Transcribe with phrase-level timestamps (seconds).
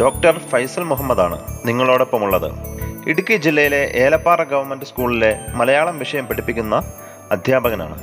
[0.00, 2.50] Doctor Faisal മുഹമ്മദാണ് നിങ്ങളോടൊപ്പമുള്ളത്.
[3.08, 6.92] ഇടുക്കി ജില്ലയിലെ ഏലപ്പാറ ഗവൺമെന്റ് സ്കൂളിലെ മലയാളം വിഷയം പഠിപ്പിക്കുന്ന
[7.30, 7.98] അധ്യാപകനാണ്.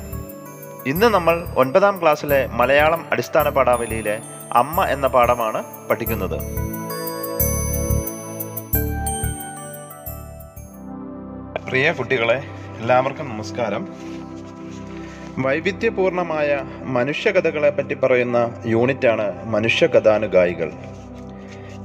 [0.86, 4.20] ഇന്ന് നമ്മൾ ഒൻപതാം ക്ലാസ്സിലെ മലയാളം അടിസ്ഥാന പാഠാവലിയിലെ
[4.52, 6.38] അമ്മ എന്ന പാഠമാണ് പഠിക്കുന്നത്.
[11.68, 12.42] പ്രിയ കുട്ടികളെ
[12.78, 13.88] എല്ലാവർക്കും നമസ്കാരം.
[15.38, 20.72] വൈവിധ്യപൂർണമായ മനുഷ്യകഥകളെ പറ്റി പറയുന്ന യൂണിറ്റാണ് മനുഷ്യകഥാനുഗായികൾ.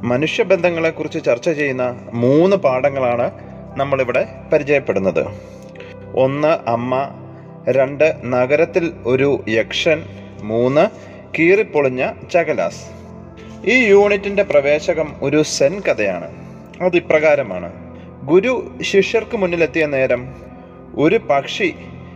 [0.04, 3.32] മനുഷ്യബന്ധങ്ങളെക്കുറിച്ച് ചർച്ച ചെയ്യുന്ന മൂന്ന് പാഠങ്ങളാണ്
[3.78, 5.26] നമ്മളിവിടെ പരിചയപ്പെടുന്നത്.
[6.16, 7.10] ഒന്ന് അമ്മ.
[7.70, 10.04] രണ്ട് നഗരത്തിൽ ഒരു യക്ഷൻ.
[10.42, 10.88] മൂന്ന്
[11.40, 12.86] കീറിപ്പൊളിഞ്ഞ ചകലാസ്.
[13.66, 16.32] ഈ യൂണിറ്റിന്റെ പ്രവേശകം ഒരു സെൻ കഥയാണ്.
[16.82, 17.74] അത് ഇപ്രകാരമാണ്.
[18.24, 20.36] ഗുരു ശിഷ്യർക്ക് മുന്നിലെത്തിയ നേരം
[20.96, 21.76] ഒരു പക്ഷി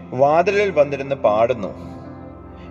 [0.09, 1.73] വാതിലിൽ വന്നിരുന്ന് പാടുന്നു.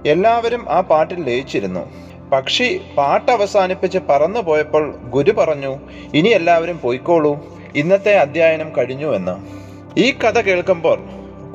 [0.08, 2.11] എല്ലാവരും ആ പാട്ടിൽ ലയിച്ചിരുന്നു.
[2.32, 5.78] പക്ഷി പാട്ട് അവസാനിപ്പിച്ച് പറന്നു പോയപ്പോൾ ഗുരു പറഞ്ഞു
[6.14, 7.46] ഇനി എല്ലാവരും പോയിക്കോളൂ.
[7.76, 9.34] ഇന്നത്തെ അധ്യയനം കഴിഞ്ഞു എന്ന്.
[10.00, 10.98] ഈ കഥ കേൾക്കുമ്പോൾ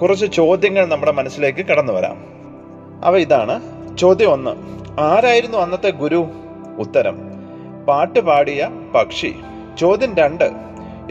[0.02, 2.23] കുറച്ച് ചോദ്യങ്ങൾ നമ്മുടെ മനസ്സിലേക്ക് കടന്നു വരാം.
[3.03, 3.61] അവ ഇതാണ്.
[3.98, 4.52] ചോദ്യം ഒന്ന്
[5.00, 6.30] ആരായിരുന്നു അന്നത്തെ ഗുരു?
[6.80, 7.17] ഉത്തരം
[7.88, 9.36] പാട്ട് പാടിയ പക്ഷി.
[9.80, 10.52] ചോദ്യം രണ്ട്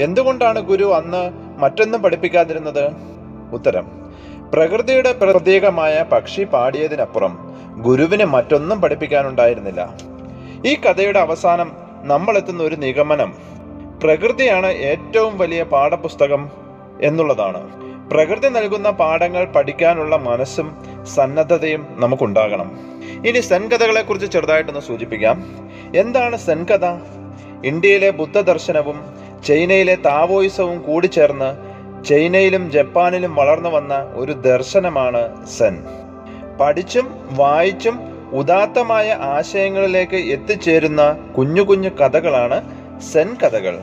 [0.01, 2.93] എന്തുകൊണ്ടാണ് ഗുരു അന്ന് മറ്റൊന്നും പഠിപ്പിക്കാതിരുന്നത്?
[3.53, 4.06] ഉത്തരം
[4.53, 7.39] പ്രകൃതിയുടെ പ്രത്യേകമായ പക്ഷി പാടിയതിനപ്പുറം
[7.77, 9.95] ഗുരുവിന് മറ്റൊന്നും പഠിപ്പിക്കാനുണ്ടായിരുന്നില്ല.
[10.67, 13.35] ഈ കഥയുടെ അവസാനം നമ്മൾ എത്തുന്ന ഒരു നിഗമനം
[14.03, 16.51] പ്രകൃതിയാണ് ഏറ്റവും വലിയ പാഠപുസ്തകം
[17.03, 17.87] എന്നുള്ളതാണ്.
[18.11, 20.77] പ്രകൃതി നൽകുന്ന പാഠങ്ങൾ പഠിക്കാനുള്ള മനസ്സും
[21.15, 22.79] സന്നദ്ധതയും നമുക്കുണ്ടാകണം.
[23.27, 25.45] ഇനി സെൻകഥകളെ കുറിച്ച് ചെറുതായിട്ടൊന്ന് സൂചിപ്പിക്കാം.
[25.97, 26.87] എന്താണ് സെൻകഥ?
[27.65, 29.01] ഇന്ത്യയിലെ ബുദ്ധദർശനവും
[29.47, 31.66] ചൈനയിലെ താവോയിസവും കൂടിച്ചേർന്ന്
[32.07, 35.85] ചൈനയിലും ജപ്പാനിലും വളർന്നു വന്ന ഒരു ദർശനമാണ് സെൻ.
[36.61, 38.01] പഠിച്ചും വായിച്ചും
[38.33, 42.63] ഉദാത്തമായ ആശയങ്ങളിലേക്ക് എത്തിച്ചേരുന്ന കുഞ്ഞു കുഞ്ഞു കഥകളാണ്
[43.01, 43.81] സെൻ കഥകൾ.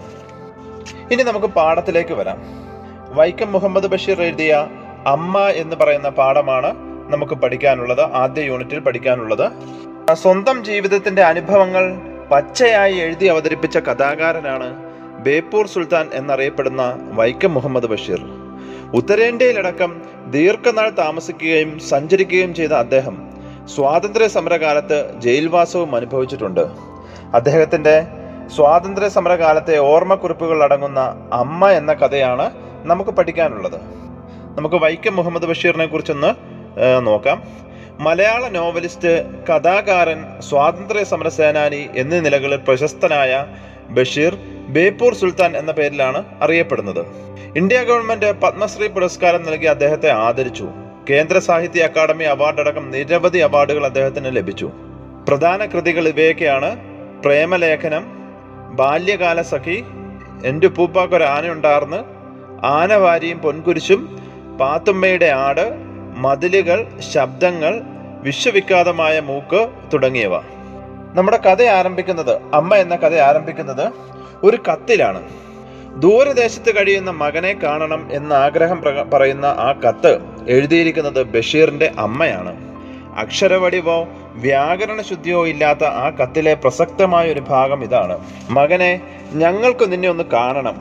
[1.11, 2.41] ഇനി നമുക്ക് പാഠത്തിലേക്ക് വരാം.
[3.15, 4.67] വൈക്കം മുഹമ്മദ് ബഷീർ എഴുതിയ
[5.07, 6.75] അമ്മ എന്ന് പറയുന്ന പാഠമാണ്
[7.13, 9.51] നമുക്ക് പഠിക്കാനുള്ളത് ആദ്യ യൂണിറ്റിൽ പഠിക്കാനുള്ളത്.
[10.13, 11.95] സ്വന്തം ജീവിതത്തിന്റെ അനുഭവങ്ങൾ
[12.31, 14.82] പച്ചയായി എഴുതി അവതരിപ്പിച്ച കഥാകാരനാണ്
[15.25, 16.83] ബേപ്പൂർ സുൽത്താൻ എന്നറിയപ്പെടുന്ന
[17.19, 18.21] വൈക്കം മുഹമ്മദ് ബഷീർ.
[18.93, 19.91] ഉത്തരേന്ത്യയിലടക്കം
[20.35, 23.15] ദീർഘനാൾ താമസിക്കുകയും സഞ്ചരിക്കുകയും ചെയ്ത അദ്ദേഹം
[23.75, 26.63] സ്വാതന്ത്ര്യ സമരകാലത്ത് ജയിൽവാസവും അനുഭവിച്ചിട്ടുണ്ട്.
[27.37, 27.95] അദ്ദേഹത്തിന്റെ
[28.55, 31.01] സ്വാതന്ത്ര്യ സമരകാലത്തെ ഓർമ്മക്കുറിപ്പുകൾ അടങ്ങുന്ന
[31.33, 32.45] അമ്മ എന്ന കഥയാണ്
[32.91, 33.77] നമുക്ക് പഠിക്കാനുള്ളത്.
[34.57, 36.31] നമുക്ക് വൈക്കം മുഹമ്മദ് ബഷീറിനെ കുറിച്ചൊന്ന്
[37.07, 37.37] നോക്കാം.
[37.99, 39.11] മലയാള നോവലിസ്റ്റ്
[39.49, 40.19] കഥാകാരൻ
[40.49, 43.31] സ്വാതന്ത്ര്യ സമര സേനാനി എന്നീ നിലകളിൽ പ്രശസ്തനായ
[43.89, 44.33] ബഷീർ
[44.75, 47.01] ബേപ്പൂർ സുൽത്താൻ എന്ന പേരിലാണ് അറിയപ്പെടുന്നത്.
[47.59, 50.67] ഇന്ത്യ ഗവൺമെന്റ് പത്മശ്രീ പുരസ്കാരം നൽകി അദ്ദേഹത്തെ ആദരിച്ചു.
[51.09, 54.67] കേന്ദ്ര സാഹിത്യ അക്കാദമി അവാർഡ് അടക്കം നിരവധി അവാർഡുകൾ അദ്ദേഹത്തിന് ലഭിച്ചു.
[55.27, 56.69] പ്രധാന കൃതികൾ ഇവയൊക്കെയാണ്
[57.23, 58.03] പ്രേമലേഖനം
[58.79, 59.77] ബാല്യകാല സഖി
[60.49, 61.99] എന്റെ ഉപ്പൂപ്പാക്കൊരു ആനയുണ്ടാർന്ന്
[62.77, 64.01] ആനവാരിയും പൊൻകുരിശും
[64.59, 65.65] പാത്തുമ്മയുടെ ആട്
[66.25, 66.79] മതിലുകൾ
[67.13, 67.73] ശബ്ദങ്ങൾ
[68.25, 69.61] വിശ്വവിഖ്യാതമായ മൂക്ക്
[69.93, 70.33] തുടങ്ങിയവ.
[71.15, 73.93] നമ്മുടെ കഥ ആരംഭിക്കുന്നത് അമ്മ എന്ന കഥ ആരംഭിക്കുന്നത്
[74.43, 75.21] ഒരു കത്തിലാണ്.
[75.99, 78.81] ദൂരദേശത്ത് കഴിയുന്ന മകനെ കാണണം എന്ന ആഗ്രഹം
[79.13, 82.53] പറയുന്ന ആ കത്ത് എഴുതിയിരിക്കുന്നത് ബഷീറിന്റെ അമ്മയാണ്.
[83.17, 88.19] അക്ഷരവടിവോ വ്യാകരണ ശുദ്ധിയോ ഇല്ലാത്ത ആ കത്തിലെ പ്രസക്തമായ ഒരു ഭാഗം ഇതാണ്.
[88.49, 89.01] മകനെ
[89.33, 90.75] ഞങ്ങൾക്ക് നിന്നെ ഒന്ന് കാണണം.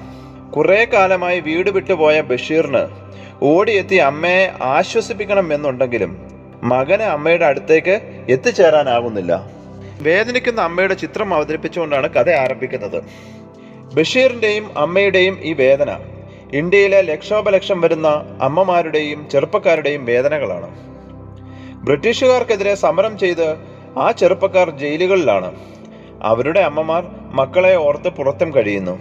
[0.56, 2.88] കുറെ കാലമായി വീട് വിട്ടുപോയ ബഷീറിന്
[3.42, 6.18] ഓടിയെത്തി അമ്മയെ ആശ്വസിപ്പിക്കണം എന്നുണ്ടെങ്കിലും
[6.62, 9.61] മകനെ അമ്മയുടെ അടുത്തേക്ക് എത്തിച്ചേരാനാകുന്നില്ല
[10.02, 13.04] വേദനിക്കുന്ന അമ്മയുടെ ചിത്രം അവതരിപ്പിച്ചുകൊണ്ടാണ് കഥ ആരംഭിക്കുന്നത്.
[13.94, 15.98] ബഷീറിന്റെയും അമ്മയുടെയും ഈ വേദന
[16.52, 18.08] ഇന്ത്യയിലെ ലക്ഷോപലക്ഷം വരുന്ന
[18.40, 20.68] അമ്മമാരുടെയും ചെറുപ്പക്കാരുടെയും വേദനകളാണ്.
[21.84, 23.56] ബ്രിട്ടീഷുകാർക്കെതിരെ സമരം ചെയ്ത്
[23.98, 25.50] ആ ചെറുപ്പക്കാർ ജയിലുകളിലാണ്.
[26.22, 28.94] അവരുടെ അമ്മമാർ മക്കളെ ഓർത്ത് പുറത്തും കഴിയുന്നു.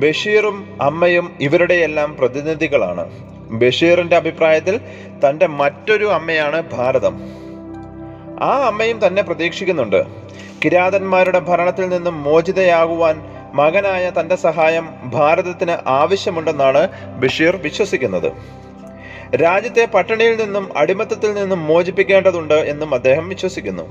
[0.00, 3.04] ബഷീറും അമ്മയും ഇവരുടെയെല്ലാം പ്രതിനിധികളാണ്.
[3.50, 4.80] ബഷീറിന്റെ അഭിപ്രായത്തിൽ
[5.24, 7.43] തന്റെ മറ്റൊരു അമ്മയാണ് ഭാരതം.
[8.42, 10.04] ആ അമ്മയും തന്നെ പ്രതീക്ഷിക്കുന്നുണ്ട്.
[10.64, 13.22] കിരാതന്മാരുടെ ഭരണത്തിൽ നിന്നും മോചിതയാകുവാൻ
[13.54, 16.88] മകനായ തന്റെ സഹായം ഭാരതത്തിന് ആവശ്യമുണ്ടെന്നാണ്
[17.18, 18.32] ബഷീർ വിശ്വസിക്കുന്നത്.
[19.36, 23.82] രാജ്യത്തെ പട്ടിണിയിൽ നിന്നും അടിമത്തത്തിൽ നിന്നും മോചിപ്പിക്കേണ്ടതുണ്ട് എന്നും അദ്ദേഹം വിശ്വസിക്കുന്നു.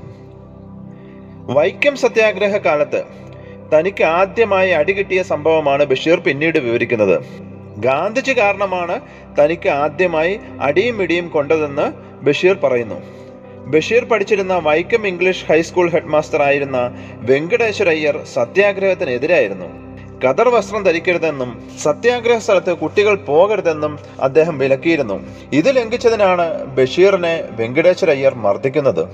[1.54, 3.04] വൈക്കം സത്യാഗ്രഹ കാലത്ത്
[3.74, 7.20] തനിക്ക് ആദ്യമായി അടികിട്ടിയ സംഭവമാണ് ബഷീർ പിന്നീട് വിവരിക്കുന്നത്.
[7.78, 9.00] ഗാന്ധിജി കാരണമാണ്
[9.40, 11.92] തനിക്ക് ആദ്യമായി അടിയും ഇടിയും കൊണ്ടതെന്ന്
[12.24, 13.23] ബഷീർ പറയുന്നു.
[13.72, 16.78] ബഷീർ പഠിച്ചിരുന്ന വൈക്കം ഇംഗ്ലീഷ് ഹൈസ്കൂൾ ഹെഡ്മാസ്റ്റർ ആയിരുന്ന
[17.30, 19.68] വെങ്കടേശ്വരയ്യർ സത്യാഗ്രഹത്തിനെതിരായിരുന്നു.
[20.24, 21.50] കദർ വസ്ത്രം ധരിക്കരുതെന്നും
[21.82, 25.16] സത്യാഗ്രഹ സ്ഥലത്ത് കുട്ടികൾ പോകരുതെന്നും അദ്ദേഹം വിലക്കിയിരുന്നു.
[25.52, 29.04] ഇത് ലംഘിച്ചതിനാണ് ബഷീറിനെ വെങ്കടേശ്വര അയ്യർ മർദ്ദിക്കുന്നത്.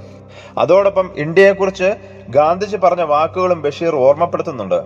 [0.59, 1.91] അതോടൊപ്പം ഇന്ത്യയെക്കുറിച്ച്
[2.29, 4.81] ഗാന്ധിജി പറഞ്ഞ വാക്കുകളും ബഷീർ ഓർമ്മപ്പെടുത്തുന്നുണ്ട്.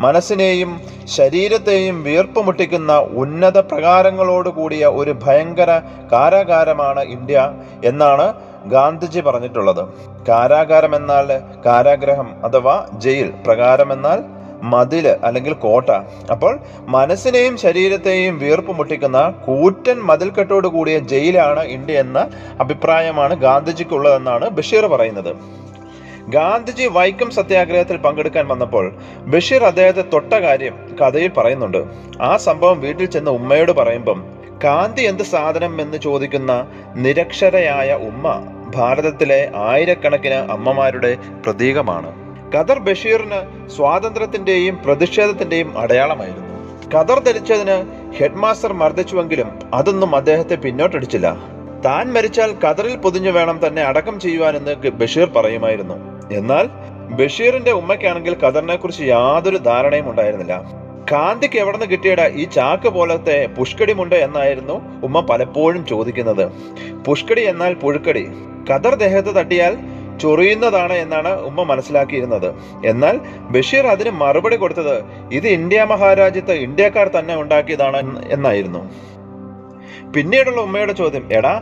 [0.00, 0.70] മനസ്സിനെയും
[1.16, 2.92] ശരീരത്തെയും വീർപ്പുമുട്ടിക്കുന്ന
[3.22, 5.70] ഉന്നത പ്രകാരങ്ങളോടുകൂടിയ ഒരു ഭയങ്കര
[6.12, 7.50] കാരാകാരമാണ് ഇന്ത്യ
[7.84, 9.88] എന്നാണ് ഗാന്ധിജി പറഞ്ഞിട്ടുള്ളത്.
[10.28, 15.90] കാരാകാരം എന്നാൽ കാരാഗ്രഹം അഥവാ ജയിൽ പ്രകാരം എന്നാൽ മതിൽ അല്ലെങ്കിൽ കോട്ട.
[16.30, 22.30] അപ്പോൾ മനസ്സിനെയും ശരീരത്തെയും വീർപ്പ് മുട്ടിക്കുന്ന കൂറ്റൻ മതിൽക്കെട്ടോട് കൂടിയ ജയിലാണ് ഇന്ത്യ എന്ന
[22.60, 25.36] അഭിപ്രായമാണ് ഗാന്ധിജിക്കുള്ളതെന്നാണ് ബഷീർ പറയുന്നത്.
[26.28, 31.84] ഗാന്ധിജി വൈക്കം സത്യാഗ്രഹത്തിൽ പങ്കെടുക്കാൻ വന്നപ്പോൾ ബഷീർ അദ്ദേഹത്തെ തൊട്ട കാര്യം കഥയിൽ പറയുന്നുണ്ട്.
[32.22, 38.26] ആ സംഭവം വീട്ടിൽ ചെന്ന് ഉമ്മയോട് പറയുമ്പം കാന്തി എന്ത് സാധനം എന്ന് ചോദിക്കുന്ന നിരക്ഷരയായ ഉമ്മ
[38.74, 42.10] ഭാരതത്തിലെ ആയിരക്കണക്കിന് അമ്മമാരുടെ പ്രതീകമാണ്.
[42.54, 46.50] ഖദർ ബഷീറിന് സ്വാതന്ത്ര്യത്തിന്റെയും പ്രതിഷേധത്തിന്റെയും അടയാളമായിരുന്നു.
[46.94, 47.76] ഖദർ ധരിച്ചതിന്
[48.16, 51.36] ഹെഡ്മാസ്റ്റർ മർദ്ദിച്ചുവെങ്കിലും അതൊന്നും അദ്ദേഹത്തെ പിന്നോട്ടടിച്ചില്ല.
[51.84, 55.94] താൻ മരിച്ചാൽ ഖദറിൽ പൊതിഞ്ഞു വേണം തന്നെ അടക്കം ചെയ്യുവാനെന്ന് ബഷീർ പറയുമായിരുന്നു.
[56.32, 56.68] എന്നാൽ
[57.16, 60.80] ബഷീറിന്റെ ഉമ്മയ്ക്കാണെങ്കിൽ ഖദറിനെ കുറിച്ച് യാതൊരു ധാരണയും ഉണ്ടായിരുന്നില്ല.
[61.12, 66.44] കാന്തിക്ക് എവിടെ നിന്ന് കിട്ടിയട ഈ ചാക്ക് പോലത്തെ പുഷ്കടിമുണ്ട് എന്നായിരുന്നു ഉമ്മ പലപ്പോഴും ചോദിക്കുന്നത്.
[67.06, 68.28] പുഷ്കടി എന്നാൽ പുഴുക്കടി.
[68.70, 69.74] കദർ ദേഹത്ത് തട്ടിയാൽ
[70.18, 72.54] ചൊറിയുന്നതാണ് എന്നാണ് ഉമ്മ മനസ്സിലാക്കിയിരുന്നത്.
[72.86, 73.20] എന്നാൽ
[73.50, 74.96] ബഷീർ അതിന് മറുപടി കൊടുത്തത്
[75.32, 78.82] ഇത് ഇന്ത്യ മഹാരാജ്യത്ത് ഇന്ത്യക്കാർ തന്നെ ഉണ്ടാക്കിയതാണ് എന്നായിരുന്നു.
[80.14, 81.54] പിന്നീടുള്ള ഉമ്മയുടെ ചോദ്യം എടാ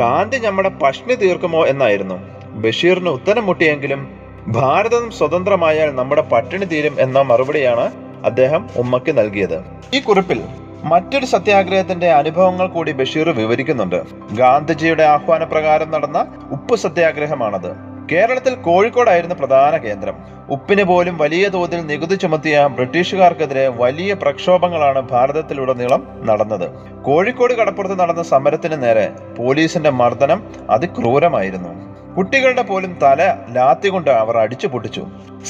[0.00, 1.66] കാന്തി നമ്മുടെ പഷ്ണി തീർക്കുമോ?
[1.66, 2.16] എന്നായിരുന്നു.
[2.62, 4.00] ബഷീറിന് ഉത്തരം മുട്ടിയെങ്കിലും
[4.48, 9.64] ഭാരതം സ്വതന്ത്രമായാൽ നമ്മുടെ പട്ടിണി തീരും എന്ന മറുപടിയാണ് അദ്ദേഹം ഉമ്മയ്ക്ക് നൽകിയത്.
[9.94, 10.42] ഈ കുറിപ്പിൽ
[10.84, 14.02] മറ്റൊരു സത്യാഗ്രഹത്തിന്റെ അനുഭവങ്ങൾ കൂടി ബഷീർ വിവരിക്കുന്നുണ്ട്.
[14.32, 17.92] ഗാന്ധിജിയുടെ ആഹ്വാനപ്രകാരം നടന്ന ഉപ്പ് സത്യാഗ്രഹമാണത്.
[18.12, 20.14] കേരളത്തിൽ കോഴിക്കോടായിരുന്നു പ്രധാന കേന്ദ്രം.
[20.50, 26.70] ഉപ്പിന് പോലും വലിയ തോതിൽ നികുതി ചുമത്തിയ ബ്രിട്ടീഷുകാർക്കെതിരെ വലിയ പ്രക്ഷോഭങ്ങളാണ് ഭാരതത്തിലുടനീളം നടന്നത്.
[27.02, 31.91] കോഴിക്കോട് കടപ്പുറത്ത് നടന്ന സമരത്തിന് നേരെ പോലീസിന്റെ മർദ്ദനം അതിക്രൂരമായിരുന്നു.
[32.16, 33.20] കുട്ടികളുടെ പോലും തല
[33.56, 35.02] ലാത്തി കൊണ്ട് അവർ അടിച്ചു പൊട്ടിച്ചു.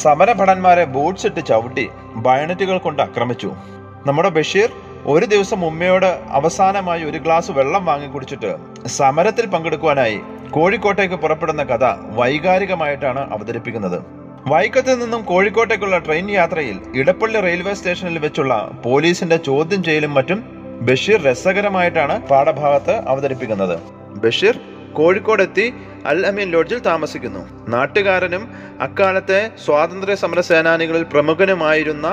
[0.02, 1.88] സമരഭടന്മാരെ ബൂട്ട്സ് ഇട്ട് ചവിട്ടി
[2.26, 3.50] ബയണറ്റുകൾ കൊണ്ട് ആക്രമിച്ചു.
[4.06, 4.70] നമ്മുടെ ബഷീർ
[5.06, 8.50] ഒരു ദിവസം ഉമ്മയോട് അവസാനമായി ഒരു ഗ്ലാസ് വെള്ളം വാങ്ങി കുടിച്ചിട്ട്
[8.86, 10.20] സമരത്തിൽ പങ്കെടുക്കുവാനായി
[10.50, 11.84] കോഴിക്കോട്ടേക്ക് പുറപ്പെടുന്ന കഥ
[12.18, 13.98] വൈകാരികമായിട്ടാണ് അവതരിപ്പിക്കുന്നത്.
[14.46, 18.54] വൈക്കത്ത് നിന്നും കോഴിക്കോട്ടേക്കുള്ള ട്രെയിൻ യാത്രയിൽ ഇടപ്പള്ളി റെയിൽവേ സ്റ്റേഷനിൽ വെച്ചുള്ള
[18.84, 20.38] പോലീസിന്റെ ചോദ്യം ചെയ്യലും മറ്റും
[20.88, 23.76] ബഷീർ രസകരമായിട്ടാണ് പാഠഭാഗത്ത് അവതരിപ്പിക്കുന്നത്.
[24.24, 24.56] ബഷീർ
[24.98, 25.66] കോഴിക്കോട് എത്തി
[26.10, 27.42] അൽ അമീൻ ലോഡ്ജിൽ താമസിക്കുന്നു.
[27.74, 28.44] നാട്ടുകാരനും
[28.86, 32.06] അക്കാലത്തെ സ്വാതന്ത്ര്യ സമര സേനാനികളിൽ പ്രമുഖനുമായിരുന്ന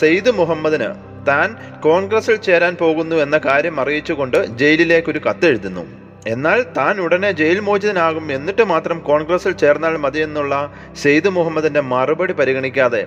[0.00, 0.90] സെയ്ദ് മുഹമ്മദിന്
[1.28, 1.48] താൻ
[1.86, 5.84] കോൺഗ്രസിൽ ചേരാൻ പോകുന്നു എന്ന കാര്യം അറിയിച്ചുകൊണ്ട് ജയിലിലേക്ക് ഒരു കത്തെഴുതുന്നു
[6.32, 10.54] എന്നാൽ താൻ ഉടനെ ജയിൽ മോചിതനാകും എന്നിട്ട് മാത്രം കോൺഗ്രസിൽ ചേർന്നാൽ മതിയെന്നുള്ള
[11.02, 13.02] സെയ്ദ് മുഹമ്മദിന്റെ മറുപടി പരിഗണിക്കാതെ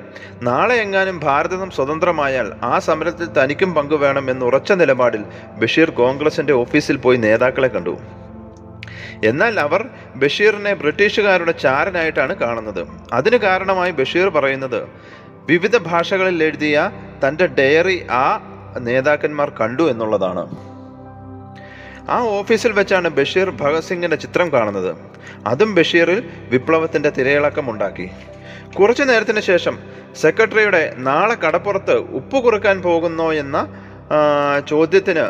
[0.48, 5.24] നാളെ എങ്ങാനും ഭാരതം സ്വതന്ത്രമായാൽ ആ സമരത്തിൽ തനിക്കും പങ്കുവേണം എന്ന് ഉറച്ച നിലപാടിൽ
[5.62, 7.96] ബഷീർ കോൺഗ്രസിന്റെ ഓഫീസിൽ പോയി നേതാക്കളെ കണ്ടു.
[9.24, 12.88] എന്നാൽ അവർ ബഷീറിനെ ബ്രിട്ടീഷുകാരുടെ ചാരനായിട്ടാണ് കാണുന്നത്.
[13.14, 14.84] അതിന് കാരണമായി ബഷീർ പറയുന്നത്
[15.50, 16.92] വിവിധ ഭാഷകളിൽ എഴുതിയ
[17.28, 18.40] തന്റെ ഡയറി ആ
[18.80, 20.72] നേതാക്കന്മാർ കണ്ടു എന്നുള്ളതാണ്.
[22.10, 24.96] ആ ഓഫീസിൽ വെച്ചാണ് ബഷീർ ഭഗത് സിംഗിന്റെ ചിത്രം കാണുന്നത്.
[25.48, 28.10] അതും ബഷീറിൽ വിപ്ലവത്തിന്റെ തിരയിളക്കം ഉണ്ടാക്കി.
[28.80, 29.80] കുറച്ചു നേരത്തിന് ശേഷം
[30.16, 33.68] സെക്രട്ടറിയുടെ നാളെ കടപ്പുറത്ത് ഉപ്പ് കുറുക്കാൻ പോകുന്നോ എന്ന
[34.70, 35.26] ചോദ്യത്തിന്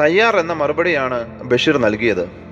[0.00, 2.43] തയ്യാർ എന്ന മറുപടിയാണ് ബഷീർ നൽകിയത്.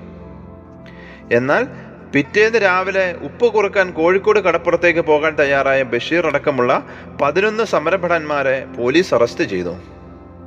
[1.31, 1.67] എന്നാൽ
[2.13, 6.87] പിറ്റേന്ന് രാവിലെ ഉപ്പ് കുറുക്കാൻ കോഴിക്കോട് കടപ്പുറത്തേക്ക് പോകാൻ തയ്യാറായ ബഷീർ അടക്കമുള്ള
[7.21, 9.75] പതിനൊന്ന് സമരഭടന്മാരെ പോലീസ് അറസ്റ്റ് ചെയ്തു.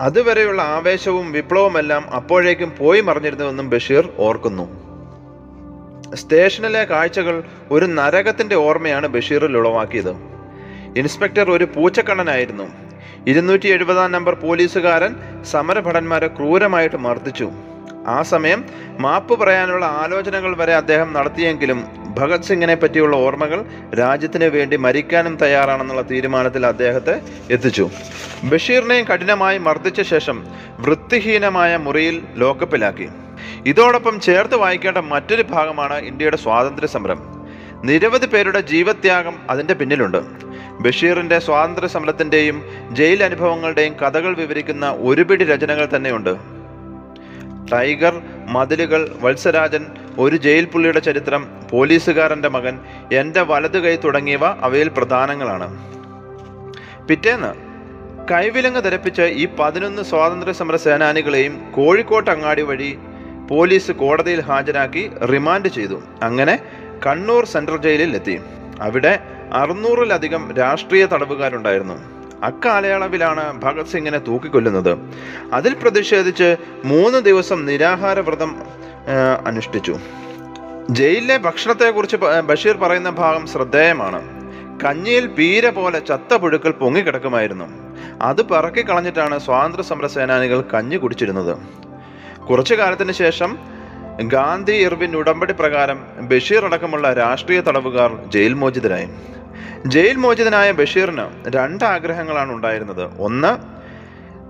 [0.01, 4.87] അതുവരെയുള്ള ആവേശവും വിപ്ലവമെല്ലാം അപ്പോഴേക്കും പോയി മറിഞ്ഞിരുന്നുവെന്നും ബഷീർ ഓർക്കുന്നു.
[6.15, 10.11] സ്റ്റേഷനിലെ കാഴ്ചകൾ ഒരു നരകത്തിന്റെ ഓർമ്മയാണ് ബഷീറിൽ ഉളവാക്കിയത്.
[10.97, 12.65] ഇൻസ്പെക്ടർ ഒരു പൂച്ചക്കണ്ണനായിരുന്നു.
[13.27, 17.51] ഇരുന്നൂറ്റി എഴുപതാം നമ്പർ പോലീസുകാരൻ സമരഭടന്മാരെ ക്രൂരമായിട്ട് മർദ്ദിച്ചു.
[18.07, 18.65] ആ സമയം
[19.01, 21.85] മാപ്പ് പറയാനുള്ള ആലോചനകൾ വരെ അദ്ദേഹം നടത്തിയെങ്കിലും
[22.19, 23.65] ഭഗത് സിംഗിനെ പറ്റിയുള്ള ഓർമ്മകൾ
[23.99, 27.21] രാജ്യത്തിന് വേണ്ടി മരിക്കാനും തയ്യാറാണെന്നുള്ള തീരുമാനത്തിൽ അദ്ദേഹത്തെ
[27.51, 27.91] എത്തിച്ചു.
[28.45, 30.47] ബഷീറിനെയും കഠിനമായി മർദ്ദിച്ച ശേഷം
[30.81, 33.09] വൃത്തിഹീനമായ മുറിയിൽ ലോക്കപ്പിലാക്കി.
[33.67, 37.21] ഇതോടൊപ്പം ചേർത്ത് വായിക്കേണ്ട മറ്റൊരു ഭാഗമാണ് ഇന്ത്യയുടെ സ്വാതന്ത്ര്യ സമരം
[37.85, 40.21] നിരവധി പേരുടെ ജീവത്യാഗം അതിന്റെ പിന്നിലുണ്ട്.
[40.81, 46.56] ബഷീറിന്റെ സ്വാതന്ത്ര്യ സമരത്തിന്റെയും ജയിൽ അനുഭവങ്ങളുടെയും കഥകൾ വിവരിക്കുന്ന ഒരുപിടി രചനകൾ തന്നെയുണ്ട്.
[47.73, 49.87] ടൈഗർ മതിലുകൾ വത്സരാജൻ
[50.19, 52.79] ഒരു ജയിൽ പുള്ളിയുടെ ചരിത്രം പോലീസുകാരന്റെ മകൻ
[53.13, 55.69] എന്റെ വലതു കൈ തുടങ്ങിയവ അവയിൽ പ്രധാനങ്ങളാണ്.
[57.09, 57.53] പിറ്റേന്ന്
[58.31, 62.99] കൈവിലങ്ങ് ധരിപ്പിച്ച് ഈ പതിനൊന്ന് സ്വാതന്ത്ര്യ സമര സേനാനികളെയും കോഴിക്കോട്ട് അങ്ങാടി വഴി
[63.51, 66.03] പോലീസ് കോടതിയിൽ ഹാജരാക്കി റിമാൻഡ് ചെയ്തു.
[66.23, 66.59] അങ്ങനെ
[67.07, 68.41] കണ്ണൂർ സെൻട്രൽ ജയിലിൽ എത്തി
[68.81, 69.19] അവിടെ
[69.53, 72.16] അറുന്നൂറിലധികം രാഷ്ട്രീയ തടവുകാരുണ്ടായിരുന്നു.
[72.45, 74.99] അക്കാലയളവിലാണ് ഭഗത് സിംഗിനെ തൂക്കിക്കൊല്ലുന്നത്.
[75.53, 78.63] അതിൽ പ്രതിഷേധിച്ച് മൂന്ന് ദിവസം നിരാഹാര വ്രതം
[79.47, 79.97] അനുഷ്ഠിച്ചു.
[80.91, 84.21] ജയിലിലെ ഭക്ഷണത്തെക്കുറിച്ച് ബഷീർ പറയുന്ന ഭാഗം ശ്രദ്ധേയമാണ്.
[84.85, 87.65] കഞ്ഞിയിൽ പീര പോലെ ചത്ത പുഴുക്കൾ പൊങ്ങിക്കിടക്കുമായിരുന്നു.
[88.23, 91.57] അത് പറക്കി കളഞ്ഞിട്ടാണ് സ്വാതന്ത്ര്യ സമര സേനാനികൾ കഞ്ഞി കുടിച്ചിരുന്നത്.
[92.49, 93.59] കുറച്ചു കാലത്തിന് ശേഷം
[94.23, 99.09] ഗാന്ധി ഇർവിൻ ഉടമ്പടി പ്രകാരം ബഷീർ അടക്കമുള്ള രാഷ്ട്രീയ തടവുകാർ ജയിൽ മോചിതരായി.
[99.87, 103.21] ജയിൽ മോചിതനായ ബഷീറിന് രണ്ട് ആഗ്രഹങ്ങളാണ് ഉണ്ടായിരുന്നത്.
[103.21, 103.77] ഒന്ന്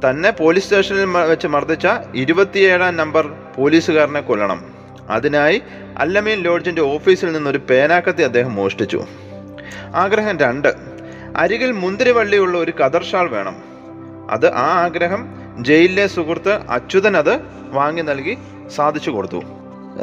[0.07, 4.65] തന്നെ പോലീസ് സ്റ്റേഷനിൽ വെച്ച് മർദ്ദിച്ച ഇരുപത്തിയേഴാം നമ്പർ പോലീസുകാരനെ കൊല്ലണം.
[5.09, 5.63] അതിനായി
[5.99, 9.05] അല്ലമീൻ ലോഡ്ജിന്റെ ഓഫീസിൽ നിന്നൊരു പേനാക്കത്തി അദ്ദേഹം മോഷ്ടിച്ചു.
[9.95, 10.69] ആഗ്രഹം രണ്ട്
[11.37, 13.57] അരികിൽ മുന്തിരിവള്ളിയുള്ള ഒരു കദർഷാൾ വേണം.
[14.31, 18.39] അത് ആ ആഗ്രഹം ജയിലിലെ സുഹൃത്ത് അച്യുതൻ അത് വാങ്ങി നൽകി
[18.77, 19.43] സാധിച്ചു കൊടുത്തു.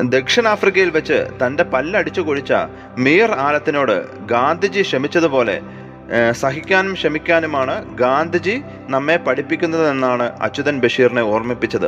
[0.02, 2.54] ദക്ഷിണാഫ്രിക്കയിൽ വെച്ച് തന്റെ പല്ലടിച്ചു കൊഴിച്ച
[2.98, 5.62] മീർ ആലത്തിനോട് ഗാന്ധിജി ക്ഷമിച്ചതുപോലെ
[6.32, 11.88] സഹിക്കാനും ക്ഷമിക്കാനുമാണ് ഗാന്ധിജി നമ്മെ പഠിപ്പിക്കുന്നതെന്നാണ് അച്യുതൻ ബഷീറിനെ ഓർമ്മിപ്പിച്ചത്.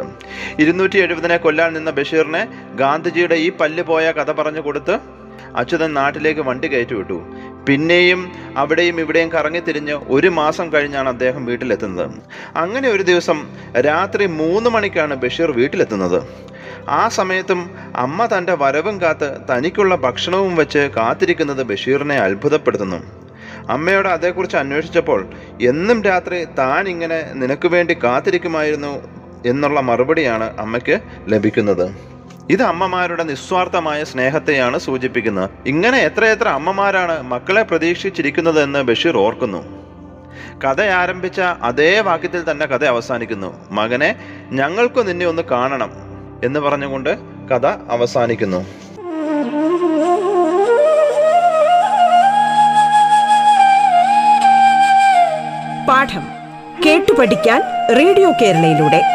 [0.59, 5.14] ഇരുന്നൂറ്റി എഴുപതിനെ കൊല്ലാൻ നിന്ന ബഷീറിനെ ഗാന്ധിജിയുടെ ഈ പല്ല് പോയ കഥ പറഞ്ഞു കൊടുത്ത്
[5.55, 7.19] അച്യുതൻ നാട്ടിലേക്ക് വണ്ടി കയറ്റി വിട്ടു
[7.67, 12.11] പിന്നെയും അവിടെയും ഇവിടെയും കറങ്ങി തിരിഞ്ഞ് ഒരു മാസം കഴിഞ്ഞാണ് അദ്ദേഹം വീട്ടിലെത്തുന്നത്.
[12.55, 13.37] അങ്ങനെ ഒരു ദിവസം
[13.87, 16.19] രാത്രി മൂന്ന് മണിക്കാണ് ബഷീർ വീട്ടിലെത്തുന്നത്.
[16.89, 17.61] ആ സമയത്തും
[17.95, 22.99] അമ്മ തന്റെ വരവും കാത്ത് തനിക്കുള്ള ഭക്ഷണവും വെച്ച് കാത്തിരിക്കുന്നത് ബഷീറിനെ അത്ഭുതപ്പെടുത്തുന്നു.
[23.69, 25.27] അമ്മയോട് അതേക്കുറിച്ച് അന്വേഷിച്ചപ്പോൾ
[25.61, 28.93] എന്നും രാത്രി താൻ ഇങ്ങനെ നിനക്ക് വേണ്ടി കാത്തിരിക്കുമായിരുന്നു
[29.45, 32.14] എന്നുള്ള മറുപടിയാണ് അമ്മയ്ക്ക് ലഭിക്കുന്നത്.
[32.49, 35.49] ഇത് അമ്മമാരുടെ നിസ്വാർത്ഥമായ സ്നേഹത്തെയാണ് സൂചിപ്പിക്കുന്നത്.
[35.65, 39.85] ഇങ്ങനെ എത്രയെത്ര അമ്മമാരാണ് മക്കളെ പ്രതീക്ഷിച്ചിരിക്കുന്നതെന്ന് ബഷീർ ഓർക്കുന്നു.
[40.63, 43.67] കഥ ആരംഭിച്ച അതേ വാക്യത്തിൽ തന്നെ കഥ അവസാനിക്കുന്നു.
[43.71, 44.15] മകനെ
[44.51, 45.91] ഞങ്ങൾക്ക് നിന്നെ ഒന്ന് കാണണം
[46.43, 47.17] എന്ന് പറഞ്ഞുകൊണ്ട്
[47.49, 48.57] കഥ അവസാനിക്കുന്നു.
[55.87, 56.27] പാഠം
[56.85, 57.61] കേട്ടു പഠിക്കാൻ
[57.97, 59.14] റേഡിയോ കേരളയിലൂടെ.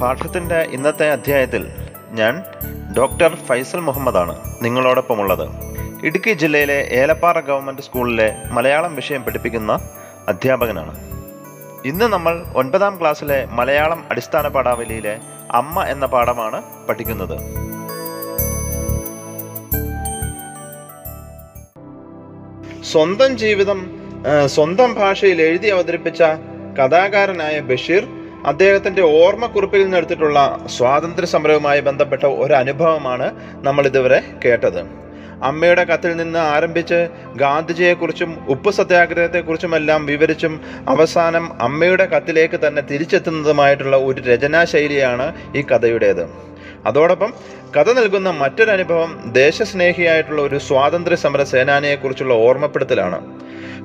[0.00, 1.68] പാഠത്തിന്റെ ഇന്നത്തെ അധ്യായത്തിൽ
[2.10, 2.42] ഞാൻ
[2.96, 5.48] ഡോക്ടർ ഫൈസൽ മുഹമ്മദാണ് നിങ്ങളോടൊപ്പം ഉള്ളത്
[6.06, 9.72] ഇടുക്കി ജില്ലയിലെ ഏലപ്പാറ ഗവൺമെന്റ് സ്കൂളിലെ മലയാളം വിഷയം പഠിപ്പിക്കുന്ന
[10.28, 10.94] അധ്യാപകനാണ്.
[11.84, 15.18] ഇന്ന് നമ്മൾ ഒൻപതാം ക്ലാസ്സിലെ മലയാളം അടിസ്ഥാന പാഠാവലിയിലെ
[15.50, 17.36] അമ്മ എന്ന പാഠമാണ് പഠിക്കുന്നത്.
[22.94, 23.78] സ്വന്തം ജീവിതം
[24.54, 26.22] സ്വന്തം ഭാഷയിൽ എഴുതി അവതരിപ്പിച്ച
[26.78, 28.02] കഥാകാരനായ ബഷീർ
[28.50, 30.38] അദ്ദേഹത്തിന്റെ ഓർമ്മക്കുറിപ്പിൽ നിന്ന് എടുത്തിട്ടുള്ള
[30.76, 33.26] സ്വാതന്ത്ര്യ സമരവുമായി ബന്ധപ്പെട്ട ഒരു അനുഭവമാണ്
[33.66, 34.80] നമ്മൾ ഇതുവരെ കേട്ടത്.
[35.50, 36.98] അമ്മയുടെ കത്തിൽ നിന്ന് ആരംഭിച്ച്
[37.42, 40.54] ഗാന്ധിജിയെക്കുറിച്ചും ഉപ്പ് സത്യാഗ്രഹത്തെക്കുറിച്ചുമെല്ലാം വിവരിച്ചും
[40.94, 46.24] അവസാനം അമ്മയുടെ കത്തിലേക്ക് തന്നെ തിരിച്ചെത്തുന്നതുമായിട്ടുള്ള ഒരു രചനാശൈലിയാണ് ഈ കഥയുടേത്.
[46.86, 47.32] അതോടൊപ്പം
[47.76, 53.18] കഥ നൽകുന്ന മറ്റൊരനുഭവം ദേശസ്നേഹിയായിട്ടുള്ള ഒരു സ്വാതന്ത്ര്യ സമര സേനാനിയെക്കുറിച്ചുള്ള ഓർമ്മപ്പെടുത്തലാണ്.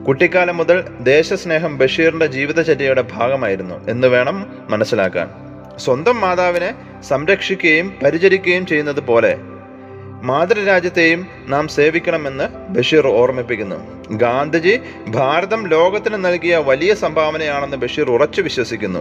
[0.06, 4.38] കുട്ടിക്കാലം മുതൽ ദേശസ്നേഹം ബഷീറിന്റെ ജീവിതചര്യയുടെ ഭാഗമായിരുന്നു എന്ന് വേണം
[4.70, 5.30] മനസ്സിലാക്കാൻ.
[5.78, 9.38] സ്വന്തം മാതാവിനെ സംരക്ഷിക്കുകയും പരിചരിക്കുകയും ചെയ്യുന്നത് പോലെ
[10.22, 14.00] മാതൃരാജ്യത്തെയും നാം സേവിക്കണമെന്ന് ബഷീർ ഓർമ്മിപ്പിക്കുന്നു.
[14.12, 19.00] ഗാന്ധിജി ഭാരതം ലോകത്തിന് നൽകിയ വലിയ സംഭാവനയാണെന്ന് ബഷീർ ഉറച്ചു വിശ്വസിക്കുന്നു.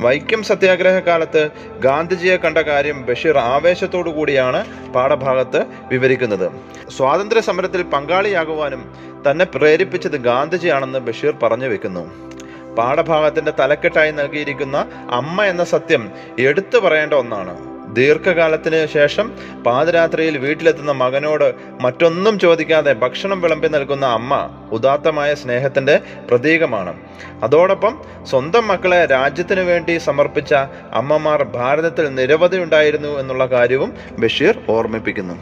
[0.00, 6.50] വൈക്കം സത്യാഗ്രഹ കാലത്ത് ഗാന്ധിജിയെ കണ്ട കാര്യം ബഷീർ ആവേശത്തോടു കൂടിയാണ് പാഠഭാഗത്ത് വിവരിക്കുന്നത്.
[6.96, 8.94] സ്വാതന്ത്ര്യ സമരത്തിൽ പങ്കാളിയാകുവാനും
[9.30, 12.26] തന്നെ പ്രേരിപ്പിച്ചത് ഗാന്ധിജിയാണെന്ന് ബഷീർ പറഞ്ഞു വെക്കുന്നു.
[12.74, 17.75] പാഠഭാഗത്തിന്റെ തലക്കെട്ടായി നൽകിയിരിക്കുന്ന അമ്മ എന്ന സത്യം എടുത്തു പറയേണ്ട ഒന്നാണ്.
[17.96, 19.26] ദീർഘകാലത്തിന് ശേഷം
[19.66, 26.00] പാതിരാത്രിയിൽ വീട്ടിലെത്തുന്ന മകനോട് മറ്റൊന്നും ചോദിക്കാതെ ഭക്ഷണം വിളമ്പി നൽകുന്ന അമ്മ ഉദാത്തമായ സ്നേഹത്തിന്റെ
[26.30, 26.94] പ്രതീകമാണ്.
[27.42, 28.00] അതോടൊപ്പം
[28.30, 30.54] സ്വന്തം മക്കളെ രാജ്യത്തിനു വേണ്ടി സമർപ്പിച്ച
[30.92, 35.34] അമ്മമാർ ഭാരതത്തിൽ നിരവധി ഉണ്ടായിരുന്നു എന്നുള്ള കാര്യവും ബഷീർ ഓർമ്മിപ്പിക്കുന്നു.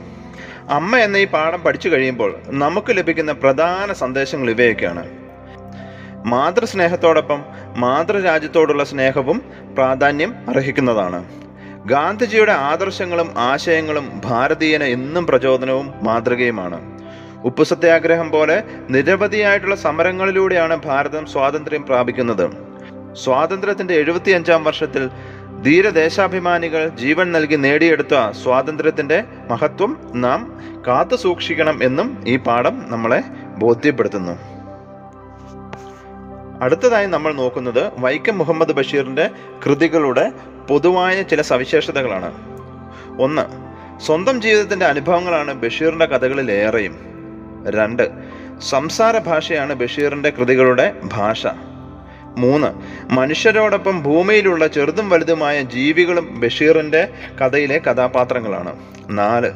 [0.71, 5.05] അമ്മ എന്ന ഈ പാഠം പഠിച്ചു കഴിയുമ്പോൾ നമുക്ക് ലഭിക്കുന്ന പ്രധാന സന്ദേശങ്ങൾ ഇവയൊക്കെയാണ്.
[6.27, 7.45] മാതൃസ്നേഹത്തോടൊപ്പം
[7.77, 9.43] മാതൃരാജ്യത്തോടുള്ള സ്നേഹവും
[9.75, 11.44] പ്രാധാന്യം അർഹിക്കുന്നതാണ്.
[11.87, 16.79] ഗാന്ധിജിയുടെ ആദർശങ്ങളും ആശയങ്ങളും ഭാരതീയന് എന്നും പ്രചോദനവും മാതൃകയുമാണ്.
[17.45, 22.47] ഉപ്പു സത്യാഗ്രഹം പോലെ നിരവധിയായിട്ടുള്ള സമരങ്ങളിലൂടെയാണ് ഭാരതം സ്വാതന്ത്ര്യം പ്രാപിക്കുന്നത്.
[23.13, 25.11] സ്വാതന്ത്ര്യത്തിന്റെ എഴുപത്തിയഞ്ചാം വർഷത്തിൽ
[25.63, 33.23] ധീരദേശാഭിമാനികൾ ജീവൻ നൽകി നേടിയെടുത്ത സ്വാതന്ത്ര്യത്തിന്റെ മഹത്വം നാം കാത്തു സൂക്ഷിക്കണം എന്നും ഈ പാഠം നമ്മളെ
[33.59, 34.54] ബോധ്യപ്പെടുത്തുന്നു.
[36.63, 39.31] അടുത്തതായി നമ്മൾ നോക്കുന്നത് വൈക്കം മുഹമ്മദ് ബഷീറിന്റെ
[39.67, 40.33] കൃതികളുടെ
[40.71, 42.33] പൊതുവായ ചില സവിശേഷതകളാണ്.
[43.23, 43.43] ഒന്ന്
[44.01, 46.99] സ്വന്തം ജീവിതത്തിന്റെ അനുഭവങ്ങളാണ് ബഷീറിന്റെ കഥകളിൽ ഏറെയും
[47.69, 48.11] രണ്ട്
[48.59, 51.47] സംസാര ഭാഷയാണ് ബഷീറിന്റെ കൃതികളുടെ ഭാഷ.
[52.37, 52.69] മൂന്ന്
[53.13, 57.09] മനുഷ്യരോടൊപ്പം ഭൂമിയിലുള്ള ചെറുതും വലുതുമായ ജീവികളും ബഷീറിന്റെ
[57.41, 58.77] കഥയിലെ കഥാപാത്രങ്ങളാണ്.
[59.11, 59.51] നാല്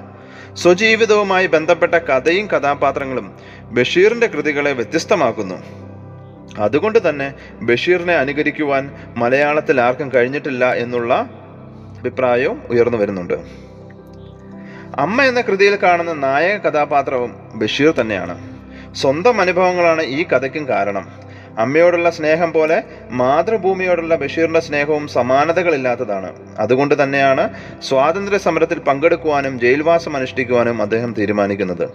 [0.55, 5.88] സ്വജീവിതവുമായി ബന്ധപ്പെട്ട കഥയും കഥാപാത്രങ്ങളും ബഷീറിന്റെ കൃതികളെ വ്യത്യസ്തമാക്കുന്നു.
[6.59, 11.15] അതുകൊണ്ട് തന്നെ ബഷീറിനെ അനുകരിക്കുവാൻ മലയാളത്തിൽ ആർക്കും കഴിഞ്ഞിട്ടില്ല എന്നുള്ള
[11.99, 13.35] അഭിപ്രായവും ഉയർന്നു വരുന്നുണ്ട്.
[14.99, 18.59] അമ്മ എന്ന കൃതിയിൽ കാണുന്ന നായക കഥാപാത്രവും ബഷീർ തന്നെയാണ്.
[18.95, 21.28] സ്വന്തം അനുഭവങ്ങളാണ് ഈ കഥയ്ക്കും കാരണം.
[21.59, 26.33] അമ്മയോടുള്ള സ്നേഹം പോലെ മാതൃഭൂമിയോടുള്ള ബഷീറിന്റെ സ്നേഹവും സമാനതകളില്ലാത്തതാണ്.
[26.59, 27.51] അതുകൊണ്ട് തന്നെയാണ്
[27.83, 31.89] സ്വാതന്ത്ര്യ സമരത്തിൽ പങ്കെടുക്കുവാനും ജയിൽവാസം അനുഷ്ഠിക്കുവാനും അദ്ദേഹം തീരുമാനിക്കുന്നത്.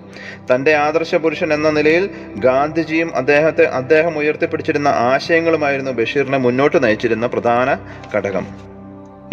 [0.54, 7.78] തന്റെ ആദർശ പുരുഷൻ എന്ന നിലയിൽ ഗാന്ധിജിയും അദ്ദേഹത്തെ അദ്ദേഹം ഉയർത്തിപ്പിടിച്ചിരുന്ന ആശയങ്ങളുമായിരുന്നു ബഷീറിനെ മുന്നോട്ട് നയിച്ചിരുന്ന പ്രധാന
[8.16, 8.48] ഘടകം.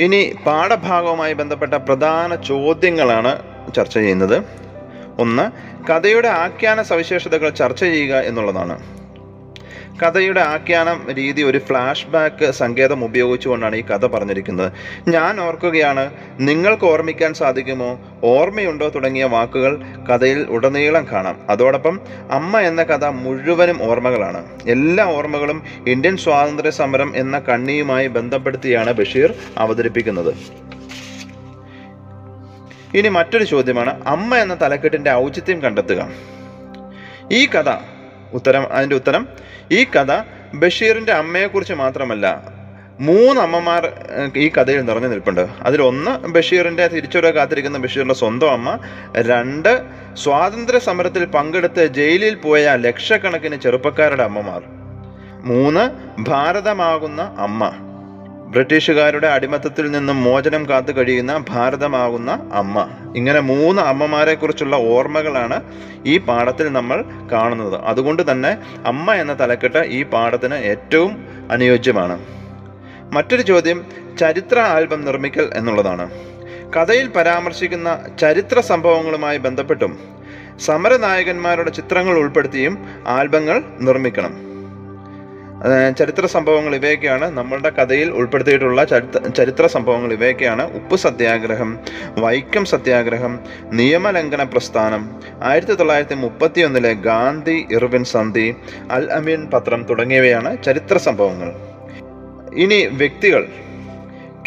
[0.00, 3.42] ഇനി പാഠഭാഗവുമായി ബന്ധപ്പെട്ട പ്രധാന ചോദ്യങ്ങളാണ്
[3.74, 4.44] ചർച്ച ചെയ്യുന്നത്.
[5.18, 5.50] ഒന്ന്
[5.92, 8.99] കഥയുടെ ആഖ്യാന സവിശേഷതകൾ ചർച്ച ചെയ്യുക എന്നുള്ളതാണ്.
[10.02, 14.72] കഥയുടെ ആഖ്യാനം രീതി ഒരു ഫ്ലാഷ് ബാക്ക് സങ്കേതം ഉപയോഗിച്ചുകൊണ്ടാണ് ഈ കഥ പറഞ്ഞിരിക്കുന്നത്.
[15.08, 18.00] ഞാൻ ഓർക്കുകയാണ് നിങ്ങൾക്ക് ഓർമ്മിക്കാൻ സാധിക്കുമോ?
[18.24, 21.40] ഓർമ്മയുണ്ടോ തുടങ്ങിയ വാക്കുകൾ കഥയിൽ ഉടനീളം കാണാം.
[21.50, 24.46] അതോടൊപ്പം അമ്മ എന്ന കഥ മുഴുവനും ഓർമ്മകളാണ്.
[24.68, 30.34] എല്ലാ ഓർമ്മകളും ഇന്ത്യൻ സ്വാതന്ത്ര്യ സമരം എന്ന കണ്ണിയുമായി ബന്ധപ്പെടുത്തിയാണ് ബഷീർ അവതരിപ്പിക്കുന്നത്.
[32.96, 36.10] ഇനി മറ്റൊരു ചോദ്യമാണ് അമ്മ എന്ന തലക്കെട്ടിന്റെ ഔചിത്യം കണ്ടെത്തുക.
[37.32, 37.70] ഈ കഥ
[38.32, 39.28] ഉത്തരം അതിന്റെ ഉത്തരം
[39.72, 40.12] ഈ കഥ
[40.54, 42.60] ബഷീറിന്റെ അമ്മയെക്കുറിച്ച് മാത്രമല്ല
[43.00, 43.92] മൂന്ന് അമ്മമാർ
[44.36, 45.46] ഈ കഥയിൽ നിറഞ്ഞു നിൽപ്പുണ്ട്.
[45.62, 48.78] അതിലൊന്ന് ബഷീറിന്റെ തിരിച്ചുവരവ് കാത്തിരിക്കുന്ന ബഷീറിന്റെ സ്വന്തം അമ്മ
[49.16, 49.82] രണ്ട്
[50.14, 54.62] സ്വാതന്ത്ര്യ സമരത്തിൽ പങ്കെടുത്ത് ജയിലിൽ പോയ ലക്ഷക്കണക്കിന് ചെറുപ്പക്കാരുടെ അമ്മമാർ.
[55.44, 55.84] മൂന്ന്
[56.22, 57.89] ഭാരതമാകുന്ന അമ്മ.
[58.50, 62.88] ബ്രിട്ടീഷുകാരുടെ അടിമത്തത്തിൽ നിന്നും മോചനം കാത്തു കഴിയുന്ന ഭാരതമാകുന്ന അമ്മ.
[63.16, 65.62] ഇങ്ങനെ മൂന്ന് അമ്മമാരെ കുറിച്ചുള്ള ഓർമ്മകളാണ്
[66.06, 67.74] ഈ പാഠത്തിൽ നമ്മൾ കാണുന്നത്.
[67.74, 72.26] അതുകൊണ്ട് തന്നെ അമ്മ എന്ന തലക്കെട്ട് ഈ പാഠത്തിന് ഏറ്റവും അനുയോജ്യമാണ്.
[73.12, 73.84] മറ്റൊരു ചോദ്യം
[74.20, 76.10] ചരിത്ര ആൽബം നിർമ്മിക്കൽ എന്നുള്ളതാണ്.
[76.76, 79.98] കഥയിൽ പരാമർശിക്കുന്ന ചരിത്ര സംഭവങ്ങളുമായി ബന്ധപ്പെട്ടും
[80.60, 84.49] സമരനായകന്മാരുടെ ചിത്രങ്ങൾ ഉൾപ്പെടുത്തിയും ആൽബങ്ങൾ നിർമ്മിക്കണം.
[85.98, 88.84] ചരിത്ര സംഭവങ്ങൾ ഇവയൊക്കെയാണ് നമ്മളുടെ കഥയിൽ ഉൾപ്പെടുത്തിയിട്ടുള്ള
[89.38, 90.64] ചരിത്ര സംഭവങ്ങൾ ഇവയൊക്കെയാണ്.
[90.74, 91.78] ഉപ്പ് സത്യാഗ്രഹം
[92.18, 93.38] വൈക്കം സത്യാഗ്രഹം
[93.72, 95.02] നിയമലംഘന പ്രസ്ഥാനം
[95.42, 98.54] ആയിരത്തി തൊള്ളായിരത്തി മുപ്പത്തി ഒന്നിലെ ഗാന്ധി ഇർവിൻ സന്ധി
[98.90, 101.50] അൽ അമീൻ പത്രം തുടങ്ങിയവയാണ് ചരിത്ര സംഭവങ്ങൾ.
[102.54, 103.46] ഇനി വ്യക്തികൾ.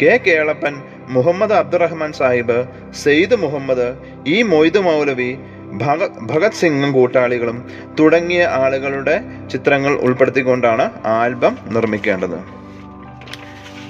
[0.02, 0.74] കെ കേളപ്പൻ
[1.08, 2.58] മുഹമ്മദ് അബ്ദുറഹ്മാൻ സാഹിബ്
[3.04, 3.88] സെയ്ദ് മുഹമ്മദ്
[4.26, 5.36] ഇ മൊയ്ദ് മൗലവി
[5.74, 7.68] ഭഗ ഭഗത് സിംഗും കൂട്ടാളികളും
[8.00, 12.36] തുടങ്ങിയ ആളുകളുടെ ചിത്രങ്ങൾ ഉൾപ്പെടുത്തിക്കൊണ്ടാണ് ആൽബം നിർമ്മിക്കേണ്ടത്.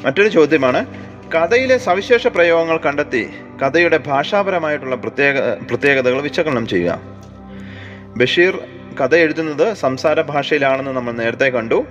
[0.04, 0.86] മറ്റൊരു ചോദ്യമാണ്
[1.34, 3.30] കഥയിലെ സവിശേഷ പ്രയോഗങ്ങൾ കണ്ടെത്തി
[3.62, 7.00] കഥയുടെ ഭാഷാപരമായിട്ടുള്ള പ്രത്യേക പ്രത്യേകതകൾ വിശകലനം ചെയ്യുക.
[8.16, 8.58] ബഷീർ
[9.00, 11.84] കഥ എഴുതുന്നത് സംസാര ഭാഷയിലാണെന്ന് നമ്മൾ നേരത്തെ കണ്ടു.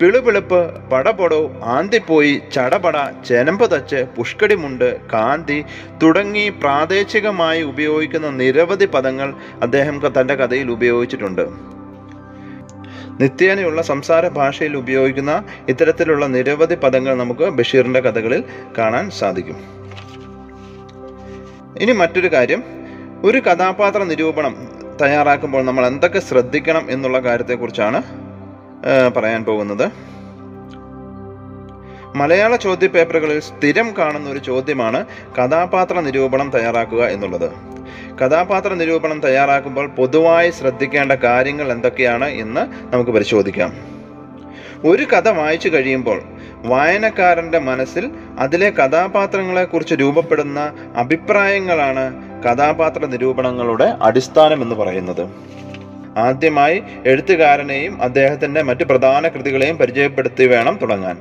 [0.00, 2.96] പിളുപിളുപ്പ് പടപടോ ആന്തിപ്പോയി ചടപട
[3.28, 5.64] ചെനമ്പ് തച്ച് പുഷ്കടിമുണ്ട് കാന്തി
[6.02, 11.48] തുടങ്ങി പ്രാദേശികമായി ഉപയോഗിക്കുന്ന നിരവധി പദങ്ങൾ അദ്ദേഹം തന്റെ കഥയിൽ ഉപയോഗിച്ചിട്ടുണ്ട്.
[13.20, 18.44] നിത്യേനയുള്ള സംസാര ഭാഷയിൽ ഉപയോഗിക്കുന്ന ഇത്തരത്തിലുള്ള നിരവധി പദങ്ങൾ നമുക്ക് ബഷീറിന്റെ കഥകളിൽ
[18.78, 19.56] കാണാൻ സാധിക്കും.
[21.80, 22.64] ഇനി മറ്റൊരു കാര്യം.
[23.24, 24.56] ഒരു കഥാപാത്ര നിരൂപണം
[25.02, 28.27] തയ്യാറാക്കുമ്പോൾ നമ്മൾ എന്തൊക്കെ ശ്രദ്ധിക്കണം എന്നുള്ള കാര്യത്തെക്കുറിച്ചാണ്
[29.16, 29.90] പറയാൻ പോകുന്നത്.
[32.16, 35.06] മലയാള ചോദ്യപേപ്പറുകളിൽ സ്ഥിരം കാണുന്ന ഒരു ചോദ്യമാണ്
[35.38, 37.50] കഥാപാത്ര നിരൂപണം തയ്യാറാക്കുക എന്നുള്ളത്.
[38.18, 43.98] കഥാപാത്ര നിരൂപണം തയ്യാറാക്കുമ്പോൾ പൊതുവായി ശ്രദ്ധിക്കേണ്ട കാര്യങ്ങൾ എന്തൊക്കെയാണ് എന്ന് നമുക്ക് പരിശോധിക്കാം.
[44.84, 46.22] ഒരു കഥ വായിച്ചു കഴിയുമ്പോൾ
[46.64, 55.28] വായനക്കാരന്റെ മനസ്സിൽ അതിലെ കഥാപാത്രങ്ങളെക്കുറിച്ച് രൂപപ്പെടുന്ന അഭിപ്രായങ്ങളാണ് കഥാപാത്ര നിരൂപണങ്ങളുടെ അടിസ്ഥാനം എന്ന് പറയുന്നത്.
[56.18, 61.16] ആദ്യമായി എഴുത്തുകാരനെയും അദ്ദേഹത്തിന്റെ മറ്റ് പ്രധാന കൃതികളെയും പരിചയപ്പെടുത്തി വേണം തുടങ്ങാൻ.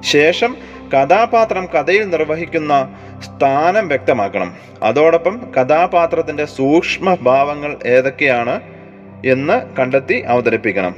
[0.00, 0.56] ശേഷം
[0.94, 4.56] കഥാപാത്രം കഥയിൽ നിർവഹിക്കുന്ന സ്ഥാനം വ്യക്തമാക്കണം.
[4.82, 8.60] അതോടൊപ്പം കഥാപാത്രത്തിന്റെ സൂക്ഷ്മ ഭാവങ്ങൾ ഏതൊക്കെയാണ്
[9.26, 10.94] എന്ന് കണ്ടെത്തി അവതരിപ്പിക്കണം.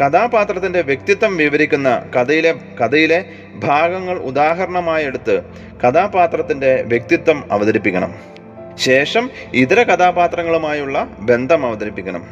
[0.00, 5.42] കഥാപാത്രത്തിന്റെ വ്യക്തിത്വം വിവരിക്കുന്ന കഥയിലെ കഥയിലെ ഭാഗങ്ങൾ ഉദാഹരണമായി എടുത്ത്
[5.84, 8.14] കഥാപാത്രത്തിന്റെ വ്യക്തിത്വം അവതരിപ്പിക്കണം.
[8.78, 12.24] ശേഷം ഇതര കഥാപാത്രങ്ങളുമായുള്ള ബന്ധം അവതരിപ്പിക്കണം.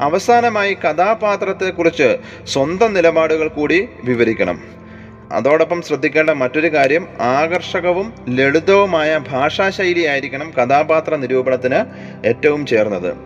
[0.00, 4.83] അവസാനമായി കഥാപാത്രത്തെക്കുറിച്ച് സ്വന്തം നിലപാടുകൾ കൂടി വിവരിക്കണം.
[5.32, 11.84] അതോടൊപ്പം ശ്രദ്ധിക്കേണ്ട മറ്റൊരു കാര്യം ആകർഷകവും ലളിതവുമായ ഭാഷാശൈലിയായിരിക്കണം കഥാപാത്ര നിരൂപണത്തിന്
[12.26, 13.16] ഏറ്റവും ചേർന്നത്.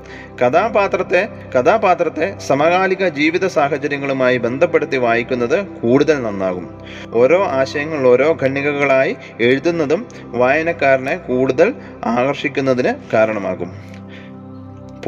[0.42, 6.80] കഥാപാത്രത്തെ കഥാപാത്രത്തെ സമകാലിക ജീവിത സാഹചര്യങ്ങളുമായി ബന്ധപ്പെടുത്തി വായിക്കുന്നത് കൂടുതൽ നന്നാകും.
[7.12, 13.98] ഓരോ ആശയങ്ങൾ ഓരോ ഖണ്ഡികകളായി എഴുതുന്നതും വായനക്കാരനെ കൂടുതൽ ആകർഷിക്കുന്നതിന് കാരണമാകും.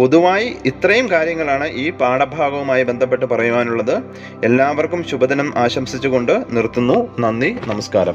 [0.00, 4.02] പൊതുവായി ഇത്രയും കാര്യങ്ങളാണ് ഈ പാഠഭാഗവുമായി ബന്ധപ്പെട്ട് പറയുവാനുള്ളത്.
[4.44, 7.16] എല്ലാവർക്കും ശുഭദിനം ആശംസിച്ചുകൊണ്ട് നിർത്തുന്നു.
[7.20, 8.12] നന്ദി നമസ്കാരം.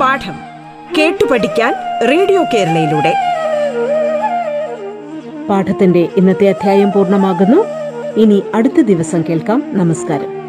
[0.00, 0.34] പാഠം
[0.98, 1.74] കേട്ടു പഠിക്കാൻ
[2.10, 3.14] റേഡിയോ കേരളയിലൂടെ.
[5.48, 7.64] പാഠത്തിന്റെ ഇന്നത്തെ അധ്യായം പൂർണമാകുന്നു.
[8.20, 9.62] ഇനി അടുത്ത ദിവസം കേൾക്കാം.
[9.72, 10.39] നമസ്കാരം.